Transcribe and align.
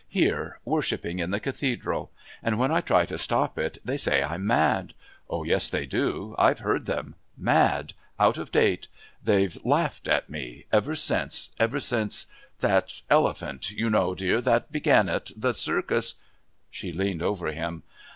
Here 0.09 0.57
worshipping 0.65 1.19
in 1.19 1.29
the 1.29 1.39
Cathedral! 1.39 2.09
And 2.41 2.57
when 2.57 2.71
I 2.71 2.81
try 2.81 3.05
to 3.05 3.19
stop 3.19 3.59
it 3.59 3.77
they 3.85 3.97
say 3.97 4.23
I'm 4.23 4.47
mad. 4.47 4.95
Oh, 5.29 5.43
yes! 5.43 5.69
They 5.69 5.85
do! 5.85 6.33
I've 6.39 6.57
heard 6.57 6.87
them. 6.87 7.13
Mad. 7.37 7.93
Out 8.19 8.39
of 8.39 8.51
date. 8.51 8.87
They've 9.23 9.55
laughed 9.63 10.07
at 10.07 10.27
me 10.27 10.65
ever 10.73 10.95
since 10.95 11.51
ever 11.59 11.79
since... 11.79 12.25
that 12.61 13.01
elephant, 13.11 13.69
you 13.69 13.91
know, 13.91 14.15
dear...that 14.15 14.71
began 14.71 15.07
it...the 15.07 15.53
Circus...." 15.53 16.15
She 16.71 16.91
leaned 16.91 17.21
over 17.21 17.51
him. 17.51 17.83